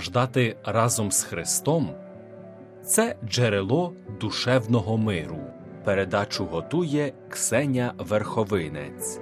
страждати 0.00 0.56
разом 0.64 1.12
з 1.12 1.22
Христом 1.22 1.90
це 2.86 3.16
джерело 3.28 3.92
душевного 4.20 4.98
миру. 4.98 5.38
Передачу 5.84 6.44
готує 6.44 7.12
Ксеня 7.28 7.94
Верховинець. 7.98 9.20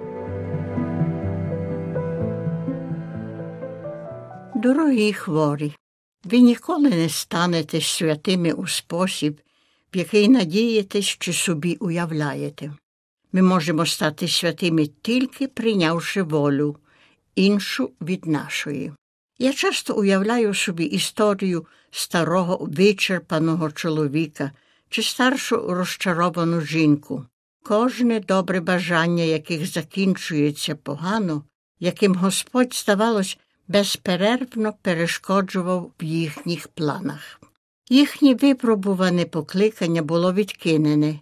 Дорогі 4.55 5.13
хворі, 5.13 5.73
ви 6.23 6.39
ніколи 6.39 6.89
не 6.89 7.09
станете 7.09 7.81
святими 7.81 8.51
у 8.51 8.67
спосіб, 8.67 9.41
в 9.93 9.97
який 9.97 10.29
надієтесь 10.29 11.17
чи 11.19 11.33
собі 11.33 11.75
уявляєте. 11.75 12.73
Ми 13.31 13.41
можемо 13.41 13.85
стати 13.85 14.27
святими 14.27 14.85
тільки 15.01 15.47
прийнявши 15.47 16.23
волю, 16.23 16.77
іншу 17.35 17.91
від 18.01 18.25
нашої. 18.25 18.91
Я 19.39 19.53
часто 19.53 19.93
уявляю 19.93 20.53
собі 20.53 20.83
історію 20.83 21.65
старого 21.91 22.57
вичерпаного 22.71 23.71
чоловіка 23.71 24.51
чи 24.89 25.03
старшу 25.03 25.73
розчаровану 25.73 26.61
жінку, 26.61 27.25
кожне 27.63 28.19
добре 28.19 28.59
бажання 28.59 29.23
яких 29.23 29.67
закінчується 29.67 30.75
погано, 30.75 31.43
яким 31.79 32.15
Господь, 32.15 32.73
здавалось, 32.73 33.37
безперервно 33.67 34.73
перешкоджував 34.81 35.91
в 36.01 36.03
їхніх 36.03 36.67
планах. 36.67 37.41
Їхнє 37.89 38.33
випробуване 38.33 39.25
покликання 39.25 40.01
було 40.01 40.33
відкинене, 40.33 41.19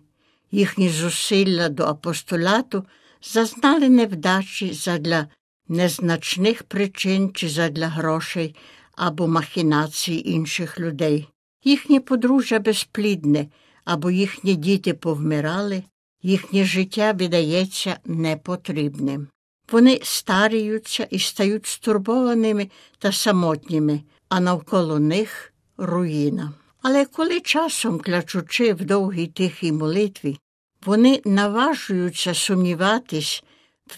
їхні 0.52 0.90
зусилля 0.90 1.70
до 1.70 1.84
апостолату 1.84 2.86
зазнали 3.22 3.90
невдачі 3.90 4.74
задля 4.74 5.28
незначних 5.70 6.64
причин 6.64 7.32
чи 7.34 7.50
задля 7.50 7.88
грошей 7.88 8.56
або 8.96 9.28
махінацій 9.28 10.24
інших 10.26 10.80
людей. 10.80 11.28
Їхнє 11.64 12.00
подружжя 12.00 12.60
безплідне 12.60 13.48
або 13.86 14.12
їхні 14.12 14.56
діти 14.56 14.94
повмирали, 14.94 15.84
їхнє 16.24 16.66
життя 16.66 17.12
видається 17.12 17.98
непотрібним. 18.06 19.28
Вони 19.72 20.00
старіються 20.04 21.08
і 21.12 21.20
стають 21.20 21.66
стурбованими 21.66 22.70
та 23.00 23.12
самотніми, 23.12 24.02
а 24.30 24.40
навколо 24.40 25.00
них 25.00 25.54
руїна. 25.78 26.54
Але 26.82 27.06
коли 27.06 27.40
часом, 27.40 28.00
клячучи 28.00 28.74
в 28.74 28.86
довгій 28.86 29.28
тихій 29.28 29.72
молитві, 29.72 30.40
вони 30.86 31.22
наважуються 31.26 32.34
сумніватись 32.34 33.44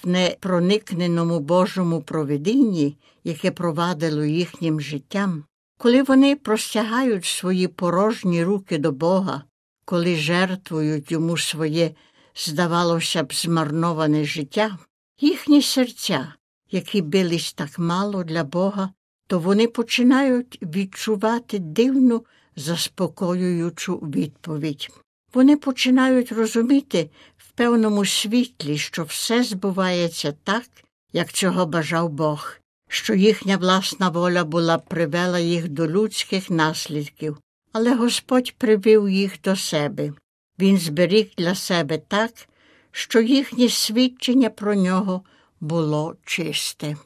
в 0.04 0.08
непроникненому 0.08 1.40
Божому 1.40 2.02
провидінні, 2.02 2.98
яке 3.24 3.52
провадило 3.52 4.24
їхнім 4.24 4.82
життям, 4.82 5.44
коли 5.78 6.04
вони 6.04 6.36
простягають 6.36 7.26
свої 7.26 7.68
порожні 7.68 8.44
руки 8.44 8.78
до 8.78 8.92
Бога, 8.92 9.44
коли 9.86 10.16
жертвують 10.16 11.12
йому 11.12 11.38
своє, 11.38 11.92
здавалося 12.36 13.24
б, 13.24 13.34
змарноване 13.34 14.26
життя, 14.26 14.78
їхні 15.20 15.62
серця, 15.62 16.34
які 16.72 17.02
бились 17.02 17.54
так 17.54 17.80
мало 17.80 18.24
для 18.24 18.44
Бога, 18.44 18.90
то 19.28 19.40
вони 19.40 19.68
починають 19.68 20.60
відчувати 20.62 21.60
дивну, 21.60 22.26
заспокоюючу 22.56 23.96
відповідь. 23.96 24.90
Вони 25.34 25.58
починають 25.58 26.32
розуміти 26.32 27.10
певному 27.60 28.06
світлі, 28.06 28.78
що 28.78 29.04
все 29.04 29.44
збувається 29.44 30.34
так, 30.44 30.64
як 31.14 31.32
цього 31.32 31.66
бажав 31.66 32.10
Бог, 32.10 32.56
що 32.88 33.14
їхня 33.14 33.58
власна 33.58 34.10
воля 34.10 34.44
була 34.44 34.78
привела 34.78 35.40
їх 35.40 35.70
до 35.70 35.88
людських 35.88 36.50
наслідків, 36.50 37.38
але 37.72 37.96
Господь 37.96 38.56
привів 38.58 39.10
їх 39.10 39.42
до 39.42 39.56
себе. 39.56 40.14
Він 40.60 40.78
зберіг 40.78 41.32
для 41.38 41.56
себе 41.56 41.98
так, 41.98 42.32
що 42.92 43.22
їхнє 43.22 43.70
свідчення 43.70 44.50
про 44.50 44.76
нього 44.76 45.22
було 45.60 46.16
чисте. 46.26 46.98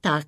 Так, 0.00 0.26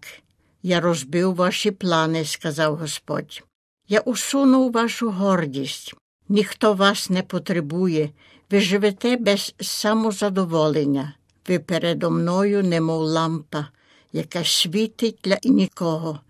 я 0.63 0.81
розбив 0.81 1.35
ваші 1.35 1.71
плани, 1.71 2.25
сказав 2.25 2.77
Господь. 2.77 3.43
Я 3.89 4.01
усунув 4.01 4.73
вашу 4.73 5.11
гордість. 5.11 5.95
Ніхто 6.29 6.75
вас 6.75 7.11
не 7.11 7.23
потребує, 7.23 8.11
ви 8.53 8.61
живете 8.61 9.17
без 9.17 9.55
самозадоволення. 9.61 11.15
Ви 11.49 11.59
передо 11.59 12.11
мною, 12.11 12.63
немов 12.63 13.03
лампа, 13.03 13.67
яка 14.13 14.45
світить 14.45 15.19
для 15.25 15.39
нікого. 15.45 16.21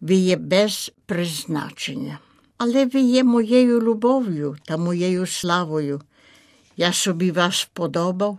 Ви 0.00 0.14
є 0.14 0.36
без 0.36 0.92
призначення. 1.06 2.18
Але 2.58 2.86
ви 2.86 3.00
є 3.00 3.24
моєю 3.24 3.80
любов'ю 3.80 4.56
та 4.64 4.76
моєю 4.76 5.26
славою. 5.26 6.00
Я 6.76 6.92
собі 6.92 7.30
вас 7.30 7.62
вподобав, 7.62 8.38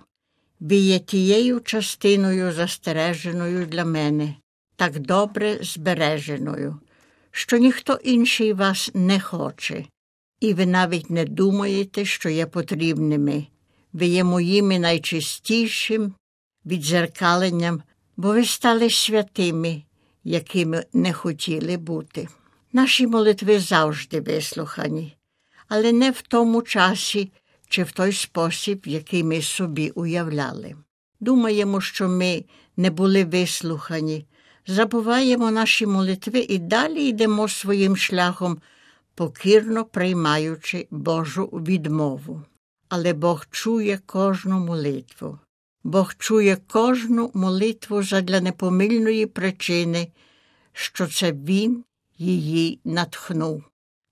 ви 0.59 0.75
є 0.75 0.99
тією 0.99 1.59
частиною 1.59 2.51
застереженою 2.51 3.65
для 3.65 3.85
мене, 3.85 4.35
так 4.75 4.99
добре 4.99 5.57
збереженою, 5.61 6.79
що 7.31 7.57
ніхто 7.57 7.93
інший 8.03 8.53
вас 8.53 8.91
не 8.93 9.19
хоче, 9.19 9.85
і 10.41 10.53
ви 10.53 10.65
навіть 10.65 11.09
не 11.09 11.25
думаєте, 11.25 12.05
що 12.05 12.29
є 12.29 12.45
потрібними. 12.45 13.47
Ви 13.93 14.05
є 14.05 14.23
моїми 14.23 14.79
найчистішим 14.79 16.13
відзеркаленням, 16.65 17.81
бо 18.17 18.33
ви 18.33 18.45
стали 18.45 18.89
святими, 18.89 19.83
якими 20.23 20.85
не 20.93 21.13
хотіли 21.13 21.77
бути. 21.77 22.27
Наші 22.73 23.07
молитви 23.07 23.59
завжди 23.59 24.21
вислухані, 24.21 25.17
але 25.67 25.91
не 25.91 26.11
в 26.11 26.21
тому 26.21 26.61
часі 26.61 27.31
чи 27.69 27.83
в 27.83 27.91
той 27.91 28.13
спосіб, 28.13 28.81
який 28.85 29.23
ми 29.23 29.41
собі 29.41 29.89
уявляли. 29.89 30.75
Думаємо, 31.19 31.81
що 31.81 32.07
ми 32.07 32.45
не 32.77 32.89
були 32.89 33.25
вислухані, 33.25 34.25
забуваємо 34.67 35.51
наші 35.51 35.85
молитви 35.85 36.39
і 36.39 36.57
далі 36.57 37.07
йдемо 37.07 37.47
своїм 37.47 37.97
шляхом, 37.97 38.61
покірно 39.15 39.85
приймаючи 39.85 40.87
Божу 40.91 41.45
відмову. 41.45 42.41
Але 42.89 43.13
Бог 43.13 43.45
чує 43.51 43.99
кожну 44.05 44.59
молитву. 44.59 45.39
Бог 45.83 46.15
чує 46.17 46.57
кожну 46.67 47.31
молитву 47.33 48.03
задля 48.03 48.41
непомильної 48.41 49.25
причини, 49.25 50.07
що 50.73 51.07
це 51.07 51.31
Він 51.31 51.83
її 52.17 52.79
натхнув. 52.85 53.63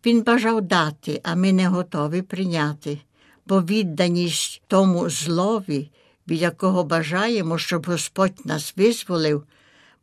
Він 0.05 0.21
бажав 0.21 0.61
дати, 0.61 1.21
а 1.23 1.35
ми 1.35 1.53
не 1.53 1.67
готові 1.67 2.21
прийняти, 2.21 2.99
бо 3.45 3.61
відданість 3.61 4.61
тому 4.67 5.09
злові, 5.09 5.91
від 6.27 6.41
якого 6.41 6.83
бажаємо, 6.83 7.57
щоб 7.57 7.85
Господь 7.85 8.45
нас 8.45 8.73
визволив, 8.77 9.43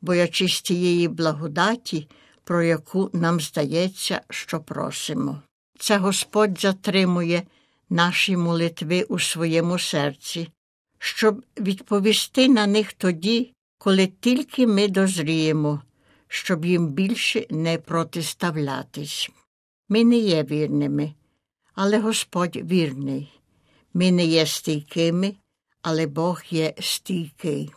боячись 0.00 0.62
тієї 0.62 1.08
благодаті, 1.08 2.08
про 2.46 2.62
яку 2.62 3.10
нам 3.12 3.40
здається, 3.40 4.20
що 4.30 4.60
просимо. 4.60 5.42
Це 5.78 5.98
Господь 5.98 6.60
затримує 6.60 7.42
наші 7.90 8.36
молитви 8.36 9.02
у 9.02 9.18
своєму 9.18 9.78
серці, 9.78 10.48
щоб 10.98 11.44
відповісти 11.60 12.48
на 12.48 12.66
них 12.66 12.92
тоді, 12.92 13.52
коли 13.78 14.06
тільки 14.06 14.66
ми 14.66 14.88
дозріємо, 14.88 15.82
щоб 16.28 16.64
їм 16.64 16.88
більше 16.88 17.46
не 17.50 17.78
протиставлятись. 17.78 19.30
Ми 19.88 20.04
не 20.04 20.16
є 20.16 20.42
вірними, 20.42 21.14
але 21.74 21.98
Господь 21.98 22.56
вірний. 22.56 23.32
Ми 23.94 24.10
не 24.10 24.24
є 24.26 24.46
стійкими, 24.46 25.34
але 25.82 26.06
Бог 26.06 26.42
є 26.50 26.74
стійкий. 26.80 27.70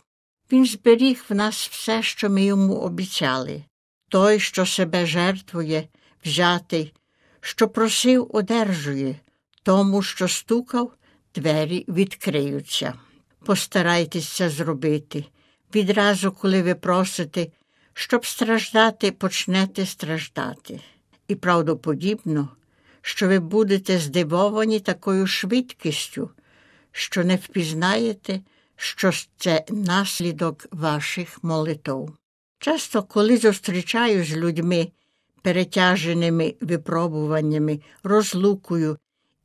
Він 0.52 0.66
зберіг 0.66 1.24
в 1.28 1.34
нас 1.34 1.68
все, 1.68 2.02
що 2.02 2.30
ми 2.30 2.44
йому 2.44 2.74
обіцяли. 2.74 3.64
Той, 4.10 4.40
що 4.40 4.66
себе 4.66 5.06
жертвує, 5.06 5.88
взятий, 6.24 6.94
що 7.40 7.68
просив, 7.68 8.30
одержує, 8.32 9.16
тому, 9.62 10.02
що 10.02 10.28
стукав, 10.28 10.92
двері 11.34 11.84
відкриються. 11.88 12.94
Постарайтесь 13.44 14.28
це 14.28 14.50
зробити. 14.50 15.24
Відразу, 15.74 16.32
коли 16.32 16.62
ви 16.62 16.74
просите, 16.74 17.46
щоб 17.94 18.26
страждати, 18.26 19.12
почнете 19.12 19.86
страждати. 19.86 20.80
І 21.28 21.34
правдоподібно, 21.34 22.48
що 23.02 23.28
ви 23.28 23.38
будете 23.38 23.98
здивовані 23.98 24.80
такою 24.80 25.26
швидкістю, 25.26 26.30
що 26.92 27.24
не 27.24 27.36
впізнаєте, 27.36 28.40
що 28.76 29.10
це 29.36 29.64
наслідок 29.68 30.66
ваших 30.70 31.44
молитв. 31.44 32.12
Часто, 32.62 33.02
коли 33.02 33.36
зустрічаю 33.36 34.24
з 34.24 34.36
людьми, 34.36 34.88
перетяженими 35.42 36.54
випробуваннями, 36.60 37.80
розлукою 38.02 38.98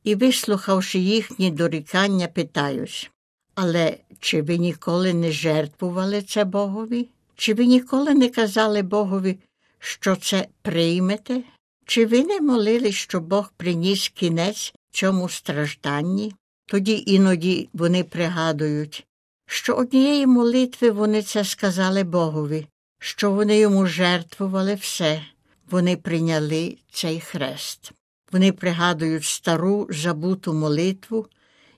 і, 0.04 0.14
вислухавши 0.14 0.98
їхні 0.98 1.50
дорікання, 1.50 2.26
питаюсь, 2.28 3.10
але 3.54 3.96
чи 4.20 4.42
ви 4.42 4.58
ніколи 4.58 5.14
не 5.14 5.32
жертвували 5.32 6.22
це 6.22 6.44
Богові? 6.44 7.08
Чи 7.36 7.54
ви 7.54 7.66
ніколи 7.66 8.14
не 8.14 8.28
казали 8.28 8.82
Богові, 8.82 9.38
що 9.78 10.16
це 10.16 10.48
приймете? 10.62 11.42
Чи 11.86 12.06
ви 12.06 12.24
не 12.24 12.40
молили, 12.40 12.92
що 12.92 13.20
Бог 13.20 13.52
приніс 13.56 14.08
кінець 14.08 14.74
цьому 14.90 15.28
стражданні? 15.28 16.34
Тоді 16.66 17.04
іноді 17.06 17.68
вони 17.72 18.04
пригадують, 18.04 19.06
що 19.46 19.74
однієї 19.74 20.26
молитви 20.26 20.90
вони 20.90 21.22
це 21.22 21.44
сказали 21.44 22.04
Богові, 22.04 22.66
що 22.98 23.30
вони 23.30 23.58
йому 23.58 23.86
жертвували 23.86 24.74
все, 24.74 25.22
вони 25.70 25.96
прийняли 25.96 26.78
цей 26.90 27.20
хрест. 27.20 27.92
Вони 28.32 28.52
пригадують 28.52 29.24
стару 29.24 29.86
забуту 29.90 30.54
молитву, 30.54 31.26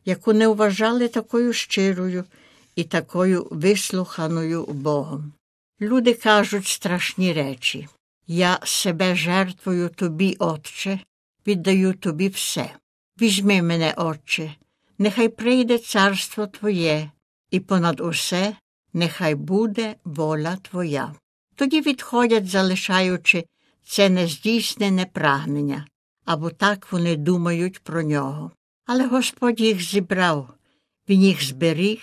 яку 0.04 0.32
не 0.32 0.48
вважали 0.48 1.08
такою 1.08 1.52
щирою 1.52 2.24
і 2.74 2.84
такою 2.84 3.48
вислуханою 3.50 4.66
Богом. 4.66 5.32
Люди 5.80 6.14
кажуть 6.14 6.66
страшні 6.66 7.32
речі 7.32 7.88
я 8.28 8.58
себе 8.64 9.14
жертвую 9.14 9.88
тобі, 9.88 10.36
Отче, 10.38 11.00
віддаю 11.46 11.94
тобі 11.94 12.28
все. 12.28 12.70
Візьми 13.20 13.62
мене, 13.62 13.94
Отче, 13.96 14.54
нехай 14.98 15.28
прийде 15.28 15.78
царство 15.78 16.46
Твоє, 16.46 17.10
і 17.50 17.60
понад 17.60 18.00
усе 18.00 18.56
нехай 18.98 19.34
буде 19.34 19.94
воля 20.04 20.56
Твоя. 20.62 21.14
Тоді 21.54 21.80
відходять, 21.80 22.48
залишаючи 22.48 23.44
це 23.84 24.08
нездійснене 24.08 25.06
прагнення, 25.12 25.86
або 26.24 26.50
так 26.50 26.92
вони 26.92 27.16
думають 27.16 27.78
про 27.78 28.02
нього. 28.02 28.50
Але 28.86 29.06
Господь 29.06 29.60
їх 29.60 29.82
зібрав, 29.82 30.54
Він 31.08 31.22
їх 31.22 31.44
зберіг 31.44 32.00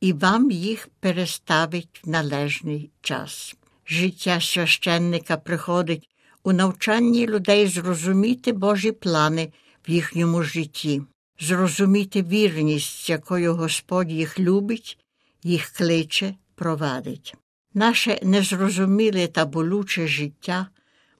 і 0.00 0.12
вам 0.12 0.50
їх 0.50 0.88
переставить 1.00 2.00
в 2.04 2.08
належний 2.08 2.90
час. 3.00 3.56
Життя 3.86 4.40
священника 4.40 5.36
приходить 5.36 6.08
у 6.42 6.52
навчанні 6.52 7.26
людей 7.26 7.66
зрозуміти 7.66 8.52
Божі 8.52 8.92
плани 8.92 9.52
в 9.88 9.90
їхньому 9.90 10.42
житті, 10.42 11.02
зрозуміти 11.40 12.22
вірність, 12.22 13.10
якою 13.10 13.54
Господь 13.54 14.10
їх 14.12 14.40
любить, 14.40 14.98
їх 15.42 15.70
кличе, 15.70 16.34
провадить. 16.54 17.34
Наше 17.74 18.20
незрозуміле 18.22 19.26
та 19.26 19.44
болюче 19.44 20.06
життя, 20.06 20.66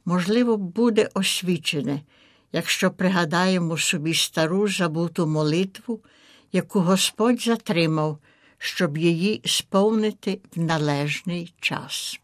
можливо, 0.05 0.57
буде 0.57 1.09
освічене, 1.15 2.03
якщо 2.53 2.91
пригадаємо 2.91 3.79
собі 3.79 4.15
стару 4.15 4.69
забуту 4.69 5.27
молитву, 5.27 6.01
яку 6.53 6.81
Господь 6.81 7.41
затримав, 7.41 8.19
щоб 8.59 8.99
її 8.99 9.43
сповнити 9.45 10.41
в 10.57 10.61
належний 10.61 11.55
час. 11.61 12.21